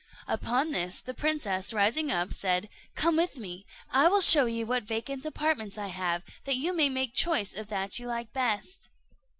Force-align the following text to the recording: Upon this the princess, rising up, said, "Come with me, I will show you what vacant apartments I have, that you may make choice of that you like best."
Upon 0.27 0.71
this 0.71 0.99
the 0.99 1.13
princess, 1.13 1.73
rising 1.73 2.09
up, 2.09 2.33
said, 2.33 2.69
"Come 2.95 3.15
with 3.17 3.37
me, 3.37 3.67
I 3.91 4.07
will 4.07 4.21
show 4.21 4.47
you 4.47 4.65
what 4.65 4.81
vacant 4.81 5.23
apartments 5.27 5.77
I 5.77 5.89
have, 5.89 6.23
that 6.45 6.55
you 6.55 6.73
may 6.75 6.89
make 6.89 7.13
choice 7.13 7.53
of 7.55 7.67
that 7.67 7.99
you 7.99 8.07
like 8.07 8.33
best." 8.33 8.89